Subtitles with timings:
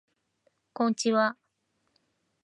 [0.73, 2.01] こんちはー